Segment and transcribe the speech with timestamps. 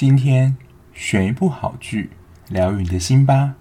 [0.00, 0.56] 今天
[0.92, 2.10] 选一部好剧，
[2.50, 3.56] 疗愈你的心吧。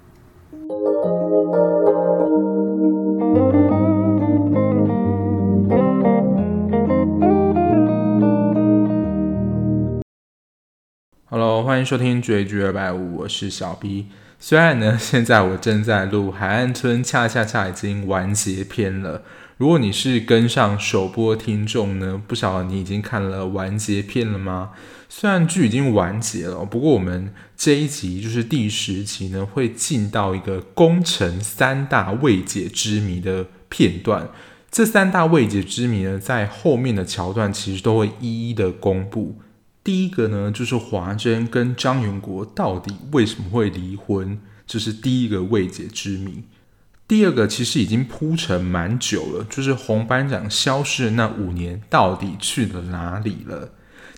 [11.26, 14.06] Hello，欢迎收听追剧二百五，我是小 B。
[14.40, 19.24] 虽然呢，现在我正在录《海岸村恰恰恰》已经完结篇了。
[19.58, 24.70] 如果你是跟上首播听众呢，不晓得你已经看了完结篇了吗？
[25.10, 34.30] 虽然剧已经完结了，不过我们这一集就是第十集呢，会进到一个宫城三大未解之谜的片段。
[34.70, 39.40] 这三大未解之谜呢，在后面的桥段其实都会一一的公布。
[39.88, 46.44] 第一个呢，就是华珍跟张元国到底为什么会离婚，这是第一个未解之谜。
[47.08, 53.72] 第二个其实已经铺陈蛮久了，就是红班长消失的那五年到底去了哪里了。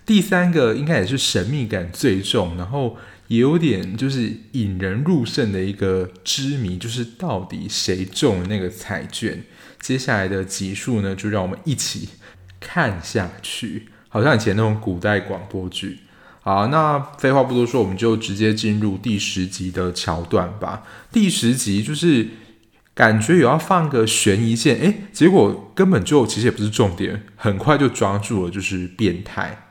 [0.04, 2.96] 第三个应该也是神秘感最重，然后
[3.28, 9.44] 也有点就是引人入胜的一个之谜，就是到底谁中了那个彩券。
[9.80, 12.08] 接下来的集数呢，就让我们一起
[12.58, 13.86] 看下去。
[14.10, 16.00] 好像以前那种古代广播剧。
[16.42, 20.82] 好，那废话不多说，我们就直接进入第十集的桥段吧。
[21.10, 22.28] 第十集就是
[22.94, 29.66] 感觉有要放个悬疑线，诶，结果根本就其实也不是重点，很快就抓住了，就是变态。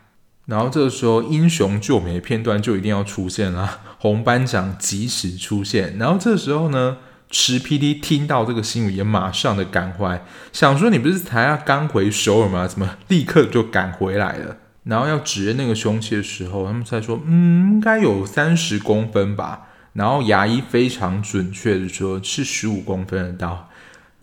[0.45, 5.97] 然后这个时候英雄救美的片段就一定要出现了，红班长及时出现。
[5.97, 6.97] 然后这时候呢，
[7.29, 12.67] 池 PD 听到这个新闻也马上的赶回来，想说你不是才要刚回首尔吗？
[12.67, 14.57] 怎么立刻就赶回来了？
[14.85, 19.67] 然后要指认那个凶器的时候，他们才说，嗯，应该有三十公分吧。
[19.93, 23.69] 然后牙医非常准确的说，是十五公分的刀。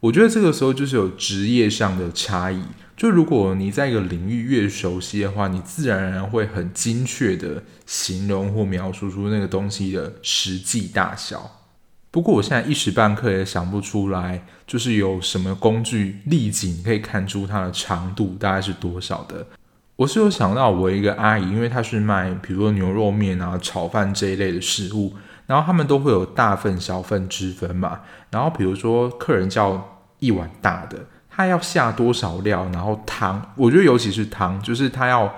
[0.00, 2.62] 我觉得这个时候就是有职业上的差异。
[2.96, 11.55] 就如果你在一个领域越熟悉的话，你自然而然会很精确的形容或描述出那个东西的实际大小。
[12.16, 19.46] 不过我现在一时半刻也想不出来，就是有什么工具立景可以看出它的长度大概是多少的。
[19.96, 25.12] 我是有想到我一个阿姨，因为她是卖比如说牛肉面啊、炒饭这一类的食物，
[25.44, 28.00] 然后他们都会有大份、小份之分嘛。
[28.30, 30.96] 然后比如说客人叫一碗大的，
[31.28, 35.30] 他要下多少料，然后汤，我觉得尤其是汤，就是他要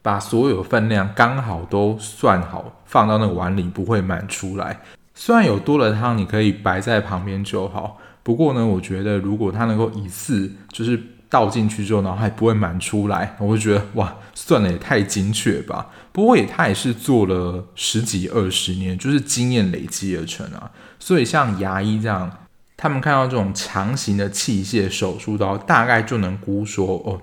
[0.00, 4.80] 把所有分量刚好都算好，放到那个碗里，不会满出来。
[5.14, 7.98] 虽然有多的汤，你可以摆在旁边就好。
[8.22, 15.88] 不过呢，我觉得如果它能够一次就是倒进去之后，然后还不会满出来，我会觉得哇，算的也太精确吧。
[16.10, 20.70] 不过也他也是做了十几二十年，就是经验累积而成啊。
[20.98, 22.30] 所以像牙医这样，
[22.76, 27.20] 他们看到这种长形的器械手术刀，大概就能估说哦，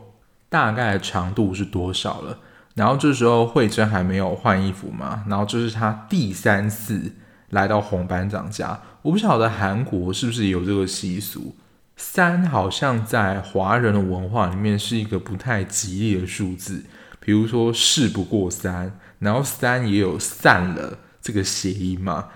[0.49, 2.37] 大概的长度是多少了。
[2.75, 7.15] 然后这时候惠珍还没有换衣服嘛，然后这是他第三次。
[7.51, 11.55] 来到洪班长家，我不晓得韩国是不是有这个习俗。
[11.95, 16.83] 三好像在华人的文化里面是一个不太吉利的数字，
[17.19, 22.29] 比如说事不过三，然后三也有散了这个谐音嘛。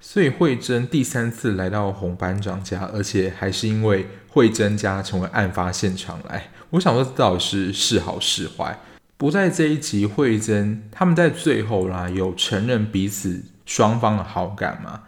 [0.00, 6.50] 所以惠珍第三次来到洪班长家，而且还是因为惠珍家成为案发现场来。
[6.70, 8.78] 我想说到底是是好是坏？
[9.16, 13.42] 不在这一集，惠珍他们在最后啦有承认彼此。
[13.64, 15.02] 双方的好感嘛，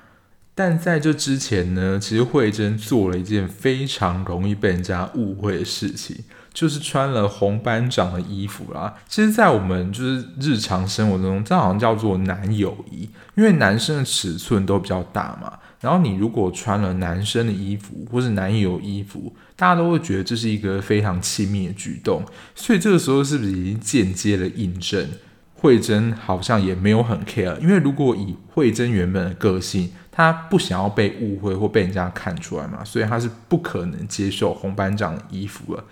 [0.55, 8.95] 但在这之前呢，其实慧珍做了一件非常容易被人家误会的事情，就是穿了红班长的衣服啦。
[9.09, 15.59] 其实，在我们就是日常生活中，这好像叫做男友衣，因为男生的尺寸都比较大嘛。
[15.81, 22.25] 然后你如果穿了男生的衣服或是男友衣服，大家都会觉得这是一个非常亲密的举动。
[22.55, 25.07] 所以这个时候是不是已经间接的印证？
[25.65, 35.83] 慧珍好像也没有很 care，因为如果以慧珍原本的个性，她不想要被误会或被人家看出来嘛，所以她是不可能接受洪班长的衣服了。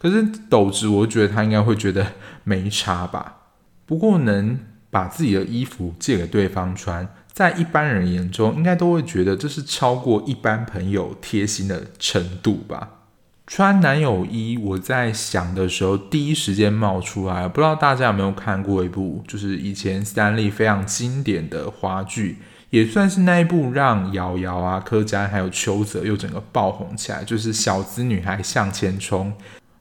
[0.00, 2.04] 可是斗直，我觉得他应该会觉得
[2.42, 3.36] 没差吧。
[3.86, 4.58] 不过能
[4.90, 12.99] 把自己的衣服借给对方穿，在一般人眼中，应该都会觉得这是超过一般朋友贴心的程度吧。
[13.50, 22.38] 穿男友衣，我在想的时候，第一时间冒出来，不知道大家有没有看过一部，就是以前三立非常经典的华剧，
[22.70, 29.32] 也算是那一部让瑶瑶啊、柯佳还有邱泽又整个爆红起来，就是《小资女孩向前冲》。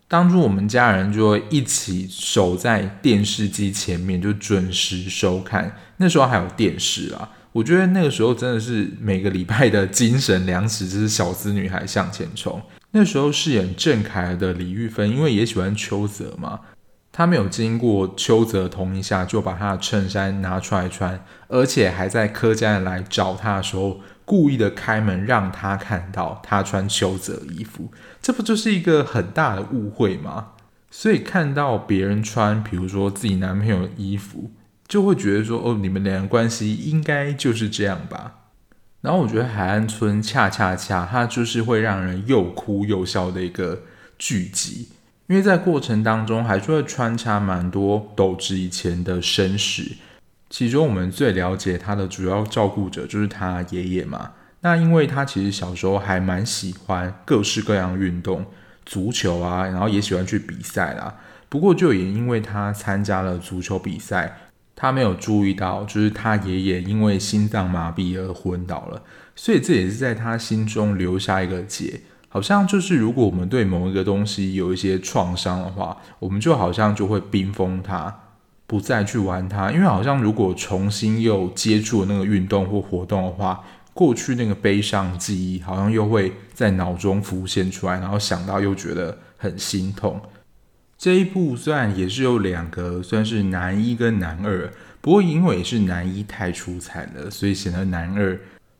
[0.07, 5.77] 当初我们家人就一起守在电视机前面，就准时收看。
[5.98, 12.60] 那时候还有电视啊，我觉得那个时候真的是每个礼拜的精神粮食，就是《小资女孩向前冲》。
[12.91, 16.62] 那时候饰演郑凯儿的李玉芬，因为也喜欢邱泽嘛，
[17.12, 27.91] 他没有经过邱泽同意下就把他的衬衫拿出来穿，而且还在柯佳嬿来找他的时候，故意的开门让他看到他穿邱泽衣服，
[28.21, 30.53] 这不就是一个很大的误会吗？
[30.92, 34.50] 所以看到别人穿，比如说自己男朋友的衣服，
[34.88, 38.35] 就会觉得说，哦，你们两个关系应该就是这样吧。
[39.01, 43.84] 然后我觉得海岸村恰恰恰，它就是会让人又哭又笑的一个
[44.18, 44.90] 剧集，
[45.28, 49.94] 因为在过程当中还是会穿插蛮多斗直以前的身世，
[50.50, 54.31] 其中我们最了解他的主要照顾者就是他爷爷嘛。
[54.62, 58.45] 那因为他其实小时候还蛮喜欢各式各样的运动，
[58.86, 61.16] 足球啊，然后也喜欢去比赛啦。
[61.48, 64.49] 不过就也因为他参加了足球比赛。
[64.81, 69.02] 他没有注意到，就是他爷爷因为心脏麻痹而昏倒了，
[69.36, 72.00] 所以这也是在他心中留下一个结，
[72.30, 78.22] 好像就是如果我们对某一个东西有一些创伤的话，我们就好像就会冰封它，
[78.66, 83.62] 不再去玩它，因为好像如果重新又接触那个运动或活动的话，
[83.94, 90.22] 过去那个悲伤记忆好像又会在脑中浮现出来，然后想到又觉得很心痛。
[91.00, 94.69] 这一部虽然也是有两个，算是男一跟男二，
[95.00, 98.38] 不过因为是男一太出彩了，所以显得男二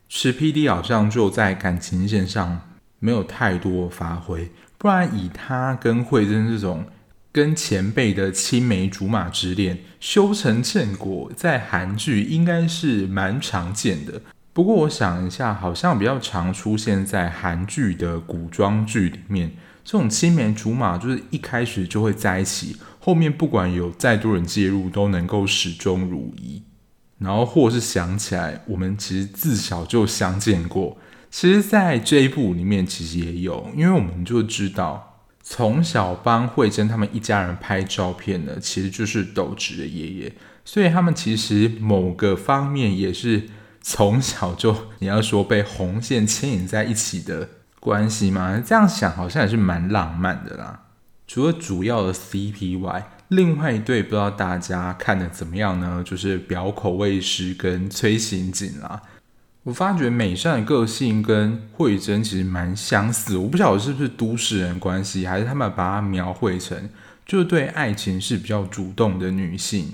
[0.10, 2.60] 池 PD 好像就在感情线上
[3.00, 4.51] 没有太多发挥。
[4.77, 6.83] 不然以他跟惠贞这种
[7.31, 14.22] 跟前辈的青梅竹马之恋修成正果，在韩剧应该是蛮常见的。
[14.51, 19.54] 不过我想一下，好像比较常出现在韩剧的古装剧里面。
[19.91, 26.62] 这种青梅竹马就是一开始就会在一起，后面不管有再多人介入，都能够始终如一。
[27.18, 30.95] 然后或是想起来，我们其实自小就相见过。
[31.31, 40.33] 其实，在这一部里面，其实也有，因为我们就知道，从小帮惠珍他们一家人拍照片的，其实就是斗直的爷爷，
[40.63, 43.50] 所以他们其实某个方面也是
[43.81, 47.50] 从小就，你要说被红线牵引在一起的。
[47.79, 48.61] 关系吗？
[48.65, 50.85] 这样想好像也是蛮浪漫的啦。
[51.27, 56.03] 除了主要的 CP 外，另外一对不知道大家看的怎么样呢？
[56.05, 59.01] 就是表口味师跟崔刑警啦。
[59.63, 66.89] 我发觉美善的个性跟惠贞其实蛮相似，我不晓得是不是都市人关系，还是他们把它描绘成
[67.25, 69.93] 就对爱情是比较主动的女性。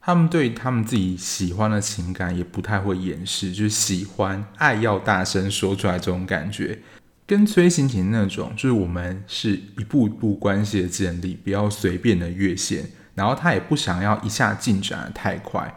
[0.00, 6.78] 他们对他们自己喜欢的情感也不太会掩饰，就是喜欢爱要大声说出来这种感觉。
[7.26, 15.74] 跟崔行瑾那种，就是我们是一步一步关系的建立，不要随便的越线，然后他也不想要一下进展的太快，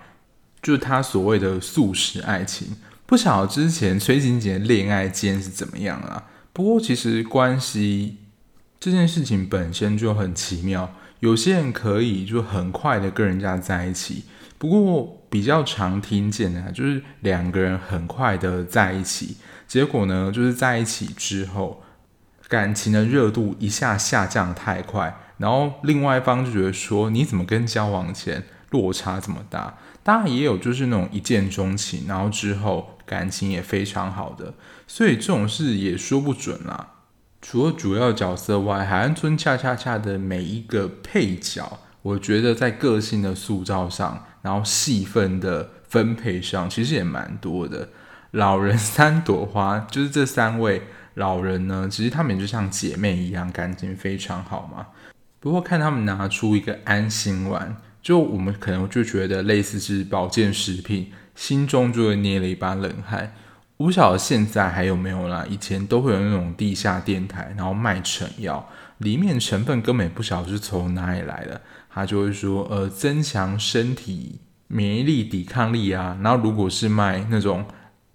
[0.61, 2.75] 就是他所谓的速食爱情。
[3.05, 6.23] 不晓得之前崔行瑾的恋爱间是怎么样啊？
[6.51, 8.17] 不过其实关系
[8.79, 14.23] 这件事情本身就很奇妙，有些人可以就很快的跟人家在一起，
[14.57, 19.37] 不过比较常听见的，就是两个人很快的在一起。
[19.67, 21.81] 结果呢，就是在一起之后，
[22.47, 29.77] 感情的热度一下下降太快，然后另外一方就觉得说，你怎么跟交往前落差这么大？
[30.03, 34.53] 当然也有就是那种一见钟情，然后之后感情也非常好的，
[34.85, 36.91] 所以这种事也说不准啦。
[37.41, 47.89] 除了主要角色外，海岸村恰恰恰的每一个配角，我觉得在个性的塑造上，然后戏份的分配上，其实也蛮多的。
[48.29, 50.83] 老人三朵花，就是这三位
[51.15, 54.85] 老人呢，其实他们就像姐妹一样，感情非常好嘛。
[55.39, 63.33] 不过看他们拿出一个安心丸，就我们可能就觉得类似是保健食品，心中就会捏了一把冷汗。
[63.77, 71.59] 我不晓得现在还有没有啦，以前都会有那种地下电台，然后卖成药，里面成分根本不晓得是从哪里来的，
[71.95, 76.15] 他就会说呃增强身体免疫力、抵抗力啊。
[76.21, 77.65] 然后如果是卖那种。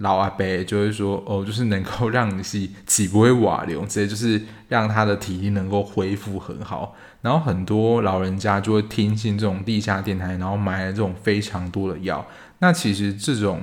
[0.02, 6.96] 老阿伯就会说，哦，就是能够让你是体不会瓦流，直接就是让他的体力能够恢复很好。
[7.20, 12.26] 然后很多老人家就会听信这种地下电台，然后买了这种非常多的药。
[12.60, 13.62] 那其实这种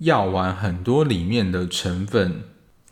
[0.00, 2.42] 药丸很多里面的成分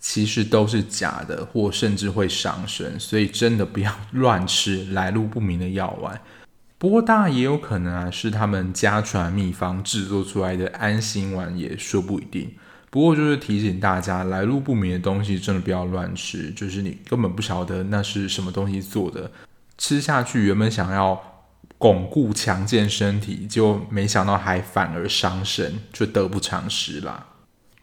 [0.00, 6.18] 其实都是假的，或甚至会伤身，所以真的不要 乱吃来路不明的药丸。
[6.78, 12.52] 不过当然也有可能啊，是他们家传秘方制作出来的安心丸，也说不一定。
[12.90, 19.30] 不过就是提醒大家，来路不明的东西真的不要乱吃，就是你根本不晓得那是什么东西做的，
[19.76, 21.20] 吃下去原本想要
[21.78, 27.26] 巩固强健身体，就没想到还反而伤身，就得不偿失啦。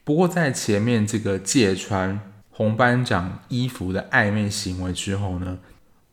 [0.03, 2.19] 不过在前面这个借穿
[2.49, 5.59] 红班长衣服的暧昧行为之后呢，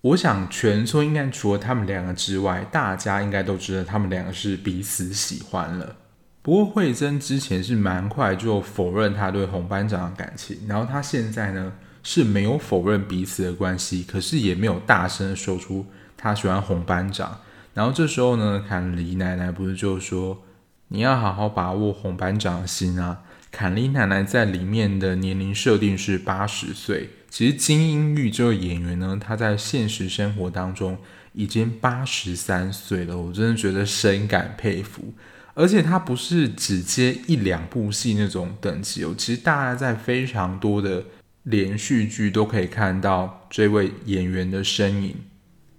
[0.03, 5.97] 我想全村应该除了他们两个之外，大家应该都知道他们两个是彼此喜欢了。
[6.43, 15.85] 不过惠珍之前是蛮快就否认他对洪班长的感情，然后他现在呢是没有否认彼此的关系，可是也没有大声说出
[16.17, 17.39] 他喜欢洪班长。
[17.75, 20.43] 然后这时候呢，坎莉奶奶不是就说
[20.89, 27.11] ：“你要好好把握洪班长的心啊。”坎莉奶奶在里面的年龄设定是八十岁。
[27.29, 30.99] 其实金英玉这个演员呢，她在现实生活当中
[31.33, 35.15] 已经八十三岁了，我真的觉得深感佩服。
[35.55, 41.05] 而且她不是只接一两部戏那种等级哦，其实大家在非常多的
[41.43, 45.17] 连续剧都可以看到这位演员的身影。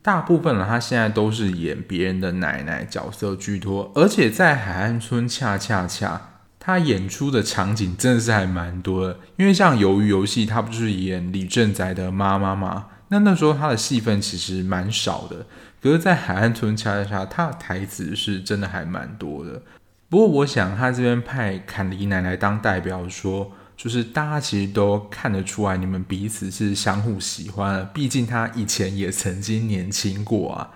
[0.02, 6.30] 大部分呢，她现在都是演别人的奶奶角色居多，而且在海岸村恰恰恰。
[6.64, 12.86] 他演出的场景真的是还蛮多的，因为像《鱿鱼游戏》，他不是演李正宰的妈妈吗？
[13.08, 15.48] 那那时候他的戏份其实蛮少的，
[15.82, 19.64] 可是，在海岸村恰恰恰，他的台词是真的还蛮多的。
[20.08, 27.86] 不过，我想他这边派坎迪奶奶当代表说，就是大家其实都看得出来，你们彼此是相互喜欢的。
[27.86, 30.70] 毕竟他以前也曾经年轻过啊。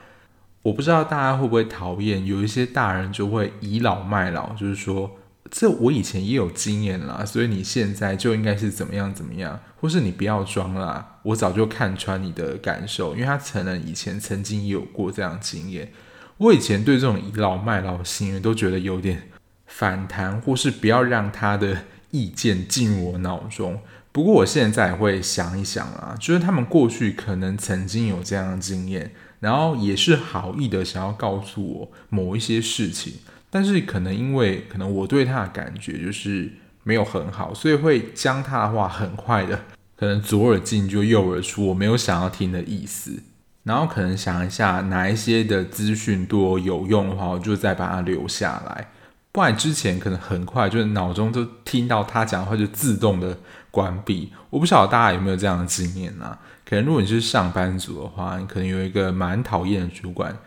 [0.64, 5.12] 我不知道大家会不会讨厌，有一些大人就会倚老卖老，就是说。
[5.52, 15.92] 这我以前也有经验啦，所以你现在就应该是怎么样怎么样，或是你不要装啦，我早就看穿你的感受，因为他承认以前曾经有过这样经验。
[16.38, 19.30] 我以前对这种倚老卖老的行为都觉得有点
[19.68, 23.80] 反弹，或是不要让他的意见进入我脑中。
[24.12, 33.14] 不过我现在会想一想啊，就是他们过去可能曾经有这样的经验，然后也是好意的想要告诉我某一些事情。
[33.50, 36.52] 但是可能因为可能我对他的感觉就是
[36.84, 39.60] 没有很好，所以会将他的话很快的
[39.98, 43.24] 可能左耳进就右耳出，我没有想要听的意思。
[43.64, 48.90] 然后可能想一下哪一些的资讯对我有用的话，我就再把它留下来。
[49.32, 53.38] 不然之前可能很快就是脑中就听到他讲的话就自动的
[53.72, 54.32] 关闭。
[54.50, 56.38] 我不晓得大家有没有这样的经验啊？
[56.64, 60.38] 可能如果你是上班族的话，你可能有一个蛮讨厌的主管。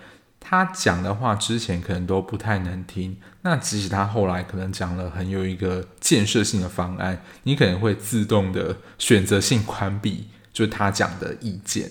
[0.41, 11.91] 他讲的话之前可能都不太能听，那即使他后来可能讲了很有一个建设性的方案，你可能会自动的选择性关闭，就是他讲的意见。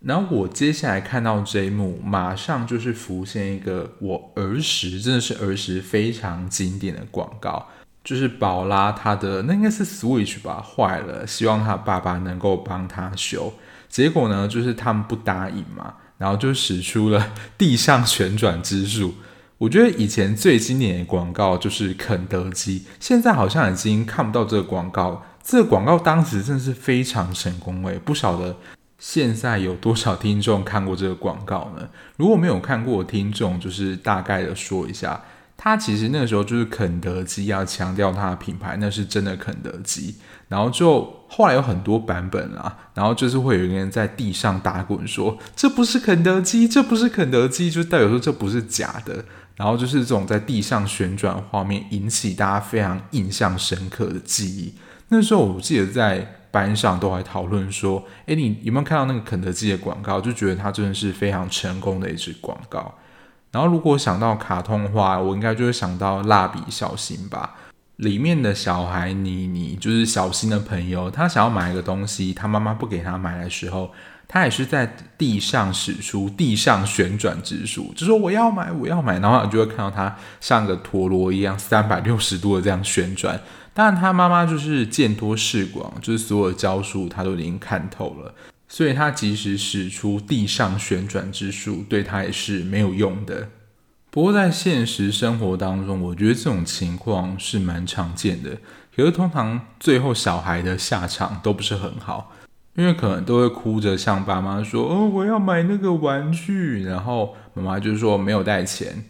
[0.00, 7.68] 然后我接下来看到这一幕，马上就是浮现一个我儿时真的是儿时非常经典的广告，
[8.02, 13.54] 就是宝拉他的那应该是 Switch 吧，坏了，希望他爸爸能够帮他修，
[13.88, 15.94] 结果呢就是他们不答应嘛。
[16.18, 19.14] 然后就使出了地上旋转之术。
[19.58, 25.24] 我觉得以前最经典的广告就是肯德基，现在好像已经看不到这个广告。
[25.42, 28.56] 这个广告当时真的是非常成功诶，不晓得
[28.98, 31.88] 现在有多少听众看过这个广告呢？
[32.16, 35.22] 如果没有看过听众，就是大概的说一下。
[35.56, 40.16] 他其实那个时候就是肯德基要强调他的品牌，那是真的肯德基。
[40.54, 49.24] 然后就后来有很多版本啦，然后就是会有一个人在地上打滚说：“这不是肯德基，这不是肯德基”，就代表说这不是假的。
[49.56, 54.74] 然后就是这种在地上旋转画面，引起大家非常印象深刻的记忆。
[55.08, 62.94] 那时候我记得在班上都还讨论说：“诶，你有没有看到那个肯德基的广告？”就觉得它真的是非常成功的一支广告。
[63.50, 67.56] 然后，如果想到卡通的话，我应该就会想到蜡笔小新吧。
[67.96, 73.92] 里面的小孩妮妮就是小新的朋友，他想要买一个东西，他妈妈不给他买的时候，
[74.26, 79.20] 他也是在地上使出地上旋转之术，就说我要买，我要买。
[79.20, 83.40] 然后你就会看到他像个陀螺一样，三百六十度的这样旋转。
[83.72, 88.34] 当然，他妈妈就是见多识广，就是所有的招数他都已经看透了。
[88.68, 93.48] 所以他即使使出地上旋转之术，对他也是没有用的。
[94.14, 98.50] 不过在现实生活当中，我觉得这种情况是蛮常见的。
[98.94, 102.30] 可是通常最后小孩的下场都不是很好，
[102.76, 109.04] 因为可能都会哭着向爸妈说：“哦，我要买那个玩具。”然后妈妈就说没有带钱。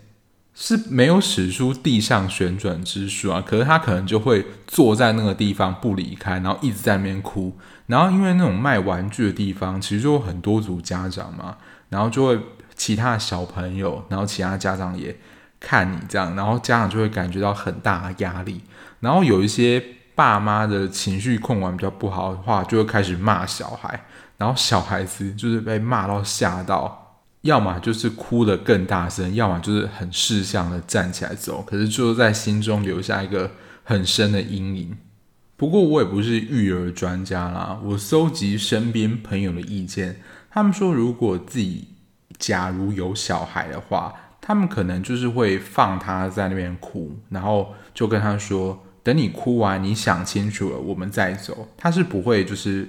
[0.55, 7.53] 是没有使出地上旋转之术啊，可是他可能就会坐在那个地方不离开，然后一直在那边哭。
[7.89, 11.59] 然后因为那种卖玩具的地方，其实就有很多组家长嘛，
[11.91, 12.39] 然后就会
[12.77, 15.17] 其他小朋友，然后其他家长也
[15.59, 18.61] 看你这样，然后家长就会感觉到很大的压力。
[19.01, 19.83] 然后有一些
[20.15, 24.05] 爸妈的情绪控管比较不好的话，就会开始骂小孩，
[24.39, 27.01] 然后小孩子就是被骂到吓到。
[27.43, 33.51] 要么就是哭得更大声，要么就是很识相的站起来走，可是就在心中留下一个
[33.83, 34.97] 很深的阴影。
[35.55, 41.89] 不过我也不是育儿专家啦，我搜集身边朋友的意见，他们说，如果自己
[42.47, 52.87] 假如有小孩的话，他们可能就是会放他在那边哭，然后就跟他说：“等你哭完，你想清楚了，我们再走。”他是不会就是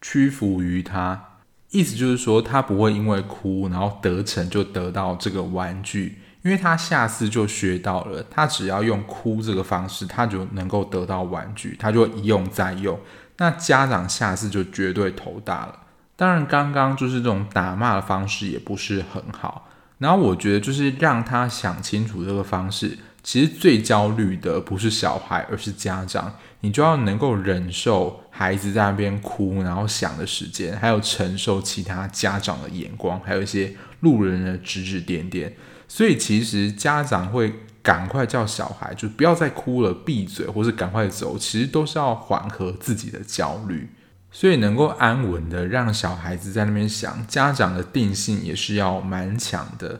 [0.00, 6.18] 屈服于他，意思就是说，他不会因为哭然后得逞就得到这个玩具。
[6.42, 12.98] 因为他下次就学到了，他只要用哭这个方式，他就能够得到玩具，他就一用再用。
[13.36, 15.80] 那家长下次就绝对头大了。
[16.16, 19.68] 当然，刚刚就是这种打骂的方式也不是很好。
[19.98, 26.34] 然后我觉得就是让他想清楚这个方式，其实最焦虑的不是小孩，而是家长。
[26.60, 35.54] 你就要能够忍受孩子在那边哭，然后想的时间，还有承受其他家长的眼光，还有一些路人的指指点点。
[35.86, 43.88] 所以其实家长会赶快叫小孩，就不要再哭了，闭嘴，或是赶快走，其实都是要缓和自己的焦虑。
[44.38, 49.98] 所以能够安稳的让小孩子在那边想，家长的定性也是要蛮强的。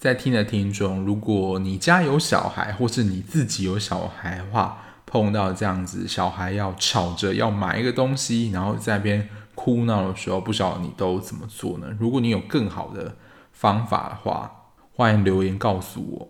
[0.00, 11.86] 在听的听众，如果你家有小孩，或是你自己有小孩的话，碰到这样子小孩要吵着要买一个东西，然后在那边哭闹的时候，不晓得你都怎么做呢？
[12.00, 13.14] 如果你有更好的
[13.52, 14.50] 方法的话，
[14.96, 16.28] 欢迎留言告诉我。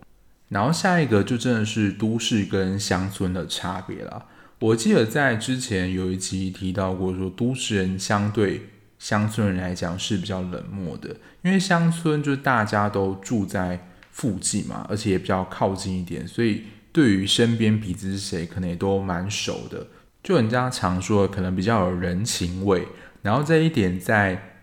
[0.49, 4.25] 然后下一个就真的是都市跟乡村的差别了。
[4.59, 19.87] 我记得在之前有一集提到过，说都市人相对乡村人来讲是比较冷漠的，因为乡村就是大家都住在附近嘛，而且也比较靠近一点，所以对于身边彼此是谁，可能也都蛮熟的。
[20.21, 22.85] 就人家常说的，可能比较有人情味。
[23.21, 24.61] 然后这一点在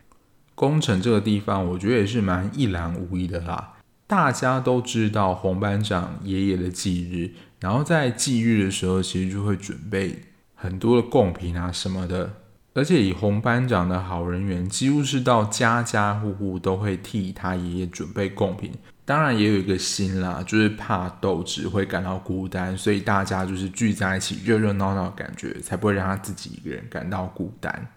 [0.55, 3.73] 工程这个地方，我觉得也是蛮一览无遗的啦。
[4.07, 10.23] 大家都知道红班长爷爷的忌日，然后在忌日的时候，其实就会准备
[10.55, 12.31] 很多的贡品啊什么的。
[12.75, 18.71] 而且以红班长的好人缘，几乎是到家家户户都会替他爷爷准备贡品。
[19.07, 27.89] 当然也有一个心啦，就是怕斗智会感到孤单，所以大家就是聚在一起，热热闹闹的感觉，才不会让他自己一个人感到孤单。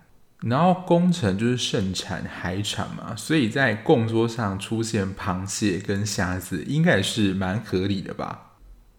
[0.42, 8.49] 然后工程就是盛产海产嘛，所以在供桌上出现螃蟹跟虾子，应该也是蛮合理的吧？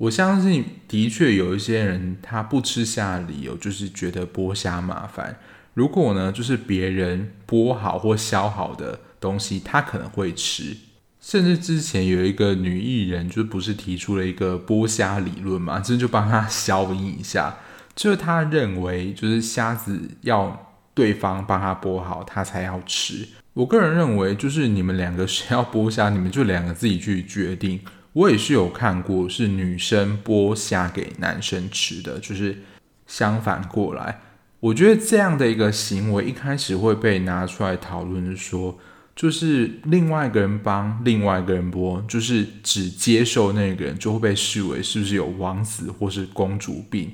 [0.01, 5.39] 我相信的确有一些人他不吃虾的理由就是觉得剥虾麻烦。
[5.75, 10.75] 如果呢，就是别人剥好或削好的东西，他可能会吃。
[11.21, 17.59] 甚至之前有一个女艺人，就不是提出了一个剥虾理论嘛，这就帮他消一下，
[17.95, 20.67] 就是他认为就是虾子要。
[20.93, 23.27] 对方帮他剥好，他才要吃。
[23.55, 27.81] 我个人认为，就是你们两个谁要剥虾，你们就两个自己去决定。
[28.13, 32.59] 我也是有看过，是女生剥虾给男生吃的，就是
[33.07, 34.21] 相反过来。
[34.61, 38.79] 我觉得这样的一个行为，一开始会被拿出来讨论，说，
[39.17, 47.13] 就是另外一个人帮另外一个人剥，就是只接受那个人就会被视为是不是有王子或是公主病，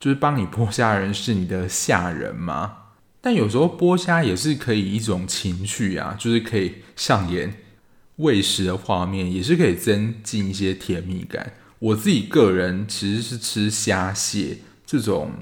[0.00, 2.76] 就是帮你剥虾人是你的下人吗？
[3.20, 7.54] 但有时候剥虾也是可以一种情趣啊，就是可以上演
[8.20, 11.52] 喂食的画面，也是可以增进一些甜蜜感。
[11.78, 15.32] 我自己个人其实是吃虾蟹这种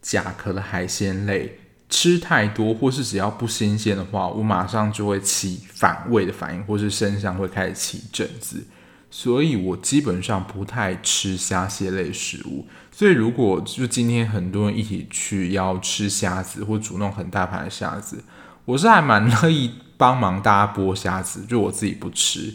[0.00, 8.64] 甲壳的海鲜类，吃太多或是只要不新鲜的话，我马上就会起反胃的反应，或是身上会开始起疹子。
[9.10, 18.22] 所以我基本上不太吃虾蟹类食物，所以如果就今天很多人一起去要吃虾子或煮那种很大盘的虾子，
[18.66, 22.54] 我是还蛮乐意帮忙大家剥虾子，就我自己不吃。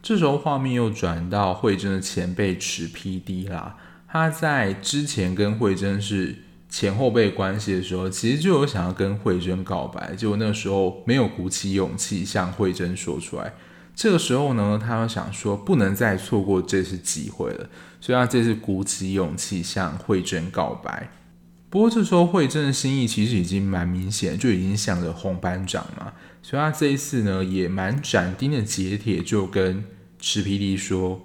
[0.00, 6.36] 这时候画面又转到慧珍的前辈池 PD 啦，他在之前跟慧珍是
[6.68, 13.54] 前后辈关系的时候，其实就有想要跟慧珍告白，结果那时候没有鼓起勇气向慧珍说出来。
[13.96, 17.70] 这个时候呢，他又想说不能再错过这次机会了，
[18.00, 21.08] 所以他这次鼓起勇气向慧珍告白。
[21.74, 29.82] 不过这时候慧真的心意其实已经蛮明显，就已经向着红班长嘛，所以他这一次呢也蛮斩钉的截铁，就跟
[30.20, 31.20] 池 PD 说：“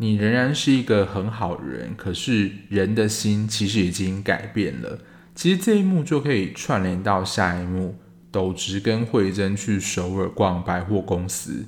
[0.00, 5.00] 你仍然是一个很好人，可是人的心其实已经改变了。”
[5.36, 7.94] 其实这一幕就可以串联到下一幕，
[8.30, 11.66] 斗直跟慧珍去首尔逛百货公司。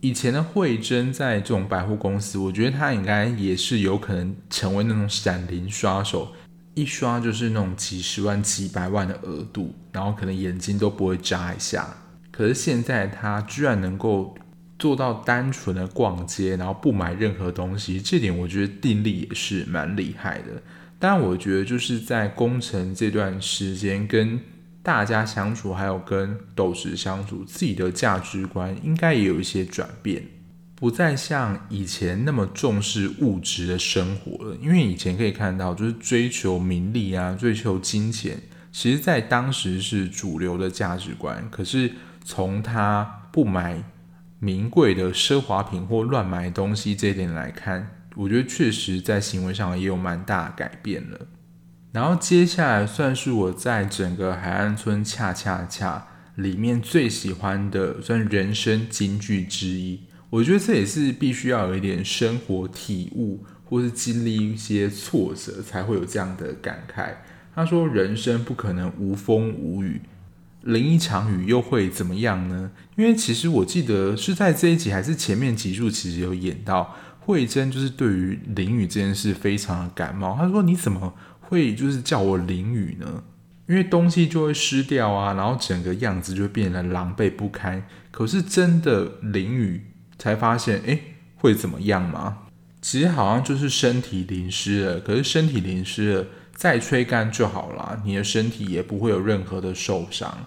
[0.00, 6.32] 以前的慧珍在这种百货公司，我觉得她应该也是有可能成为那种闪灵刷手，
[6.78, 11.96] 一刷就是那种几十万、几百万的额度，然后可能眼睛都不会眨一下。
[12.30, 14.36] 可是现在他居然能够
[14.78, 20.62] 做到单纯的逛街，然后不买任何东西，这点我觉得定力也是蛮厉害的。
[21.00, 24.40] 但，我觉得就是在工城这段时间跟
[24.82, 30.22] 大家相处，还有跟斗士相处，自己的价值观应该也有一些转变，
[30.78, 34.56] 不再像以前那么重视物质的生活了。
[34.62, 41.50] 因为以前可以看到，就是追求名利啊，追求金钱，其实在当时是主流的价值观。
[41.50, 43.82] 可是从他不买
[44.38, 51.26] 名贵的奢华品或乱买东西这一点来看，我觉得确实在行为上也有蛮大改变了。
[51.90, 60.02] 然后接下来算是我在整个海岸村恰恰恰里面最喜欢的，算人生金句之一。
[60.30, 67.14] 我觉得这也是必须要有一点生活体悟，或是经历一些挫折，才会有这样的感慨。
[67.54, 70.00] 他说：“人生不可能无风无雨，
[70.62, 80.36] 淋一场雨又会怎么样呢？”因为其实我记得是在这一集还是前面集数，其实有演到慧珍，就是对于淋雨这件事非常的感冒。
[80.36, 83.24] 他说：“你怎么？”会就是叫我淋雨呢，
[83.66, 87.82] 因为东西就会湿掉啊，然后整个样子就变得狼狈不堪。
[88.10, 89.82] 可是真的淋雨
[90.18, 92.38] 才发现，诶，会怎么样吗？
[92.80, 100.46] 其实好像就是身体淋湿了，可是身体淋湿了再吹干就好了，你的身体也不会有任何的受伤。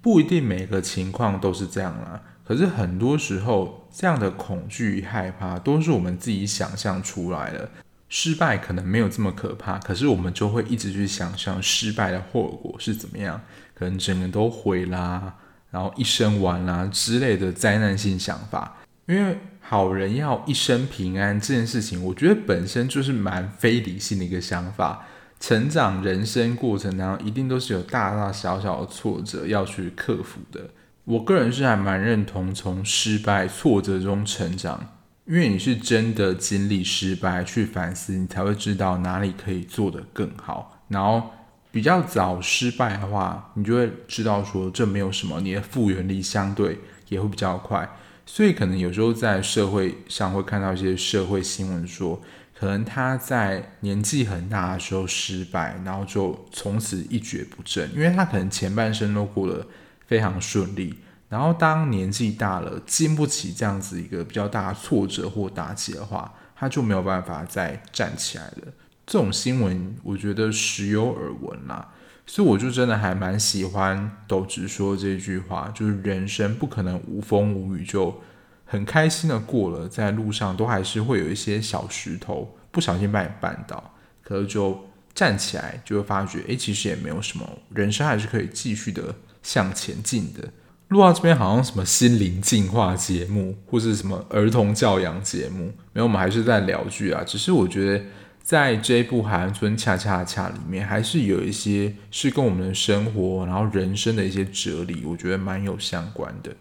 [0.00, 7.70] 不一定每个情况都是这样啦，可是很多时候这样的恐惧与害怕都是我们自己想象出来的。
[8.08, 13.40] 失败可能没有这么可怕，可是我们就会一直去想象失败的后果是怎么样，
[13.72, 15.36] 可能整个都毁啦，
[15.70, 18.78] 然后一生完啦之类的灾难性想法。
[19.10, 25.04] 因为好人要一生平安这件事情，我觉得本身就是蛮非理性的一个想法。
[25.40, 30.70] 成长人生过程当中，一定都是有大大小小的挫折要去克服的。
[31.04, 34.92] 我个人是还蛮认同从失败挫折中成长。
[35.26, 40.84] 因为你是真的经历失败去反思，你才会知道哪里可以做得更好。
[40.88, 41.30] 然后
[41.70, 47.88] 比较早失败的话，你就会知道说这没有什么，你的复原力相对也会比较快。
[48.32, 52.22] 所以可能有时候在社会上会看到一些社会新闻说，
[52.56, 59.66] 可能他在年纪很大的时候失败，然后就从此一蹶不振，因为他可能前半生都过得
[60.06, 60.94] 非常顺利。
[61.28, 68.72] 然后，当年纪大了，经不起这样子一个比较大的挫折或打击的话，他就没有办法再站起来了。
[69.04, 71.88] 这种新闻，我觉得时有耳闻啦。
[72.26, 78.20] 所以，我就真的还蛮喜欢斗直说这句话，就是人生不可能无风无雨，就
[78.64, 79.88] 很开心的过了。
[79.88, 90.48] 在路上都还是会有一些小石头不小心把你绊倒，可是就站起来，就会发觉，诶，其实也没有什么，人生还是可以继续的向前进的。
[90.88, 97.22] 录到这边好像什么心灵净化节目，或是什么儿童教养节目，没有，我们还是在聊剧啊。
[97.24, 98.04] 只是我觉得
[98.50, 106.56] 在这一部《海岸村恰恰恰》里面，还是有一些是跟我们的生活，然后人生的一些哲理，我觉得蛮有相关的。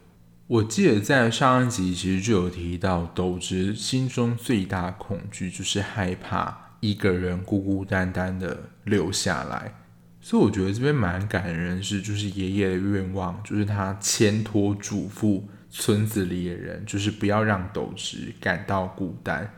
[0.46, 9.74] 我记得在上一集其实就有提到，斗直心中最大的恐惧就是害怕一个人孤孤单单的留下来。
[10.22, 19.52] 所以我觉得这边蛮感人的是，就是爷爷的愿望，就是他牵托嘱咐村子里的人，就是不要让斗直感到孤单，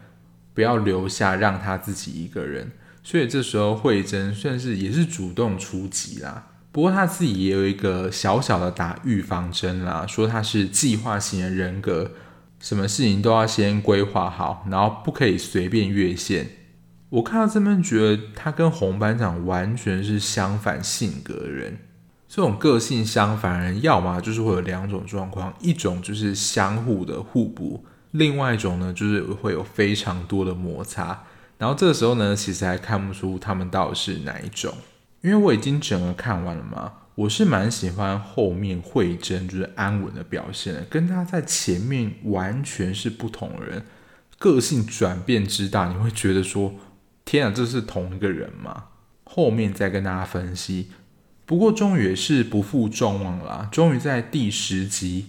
[0.53, 2.71] 不要留下让他自己一个人。
[3.03, 12.11] 所以这时候慧珍算是也是主动出击啦，不过他自己也有一个小小的打预防针啦，说他是计划型的人格，
[12.59, 16.47] 什么事情都要先规划好，然后不可以随便越线。
[17.09, 21.79] 我看到这边，觉得他跟洪班长完全是相反性格的人。
[22.29, 31.23] 这种个性相反人，要么就是会有两种状况：一种就是相互的互补，另外一种呢，就是会有非常多的摩擦。
[31.57, 34.73] 然后这个时候呢，其实还看不出他们到底是哪一种。
[35.21, 43.85] 因为我已经整个看完了嘛，我是蛮喜欢后面慧珍就是安稳的表现的，跟他在前面完全是不同人，
[44.39, 46.73] 个性转变之大，你会觉得说。
[47.23, 48.85] 天啊，这是同一个人吗？
[49.23, 50.89] 后面再跟大家分析。
[51.45, 55.27] 不过终于也是不负众望啦，终于在第十集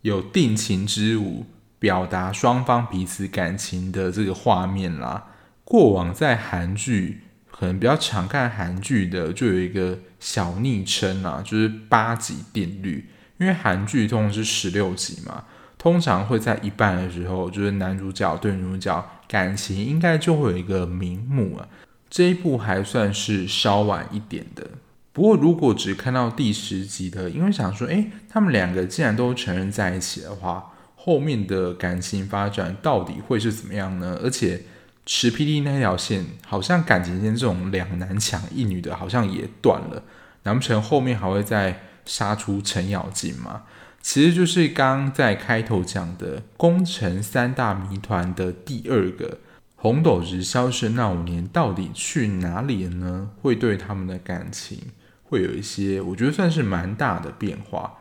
[0.00, 1.44] 有定情之舞，
[1.84, 5.26] 表达双方彼此感情的这个画面啦。
[5.64, 7.20] 过往在韩剧
[7.50, 13.10] 可能比较常看韩剧的，就有一个小昵称啊，就是八集定律。
[13.36, 15.44] 因为韩剧通常是十六集嘛，
[15.76, 19.06] 通常会在一半的时候，就是男主角对女主角。
[19.28, 21.68] 感情应该就会有一个明目啊，
[22.08, 24.66] 这一部还算是稍晚一点的。
[25.12, 30.72] 不过如果只看到第十集的，因为想说，诶，他们两个既然都承认在一起的话，
[31.04, 34.18] 后面的感情发展到底会是怎么样呢？
[34.22, 34.62] 而且
[35.04, 40.02] 持 PD 那条线，好像感情线这种两男抢一女的，好像也断了。
[40.44, 43.64] 难不成后面还会再杀出程咬金吗？
[44.00, 49.40] 其实就是刚刚在开头讲的宫城三大谜团的第二个，
[49.76, 53.30] 红斗直消失那五年到底去哪里了呢？
[53.42, 54.78] 会对他们的感情
[55.24, 57.92] 会有一些，我觉得算是蛮大的变化。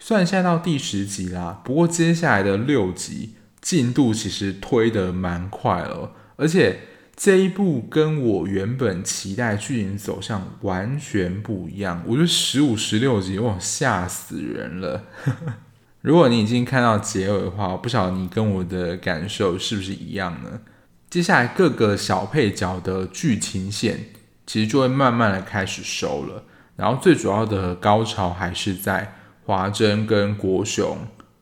[0.00, 6.80] 虽然现在到第十集啦，不过接下来的六集进度其实推得蛮快了，而且。
[7.22, 15.04] 这一部跟我原本期待剧情走向完全不一样，我觉得十五、十六集哇，吓死人了！
[16.00, 20.62] 如果你已经看到结尾的话，我不晓得你跟我的感受是不是一样呢？
[21.10, 24.06] 接下来各个小配角的剧情线
[24.46, 26.44] 其实就会慢慢的开始收了，
[26.76, 29.19] 然后最主要的高潮还是在
[29.50, 30.96] 华珍跟国雄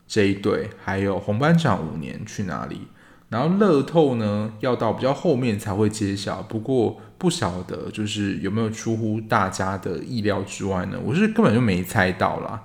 [0.07, 2.87] 这一对，还有红班长五年去哪里？
[3.29, 6.41] 然后乐透呢，要到比较后面才会揭晓。
[6.41, 10.97] 不过不晓得就是有没有出乎大家的意料之外呢？
[11.05, 12.63] 我是根本就没猜到啦。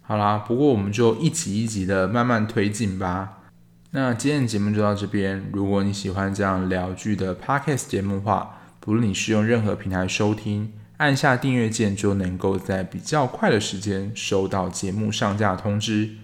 [0.00, 3.42] 好啦，不过我们就一集一集的慢慢推进吧。
[3.90, 5.50] 那今天的节目就到这边。
[5.52, 16.16] 如果你喜欢这样聊剧的 Podcast 节目的话，不论你是用任何平台收听，按下订阅键就能够在比较快的时间收到节目上架通知。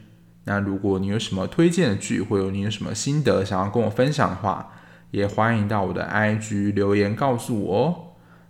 [0.44, 4.72] 那如果你有什么推荐的剧，或有你有什么心得想要跟我分享的话，
[5.10, 7.94] 也欢迎到我的 IG 留言告诉我哦。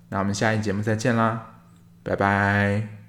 [0.08, 1.56] 那我们下一节目再见啦，
[2.02, 3.01] 拜拜。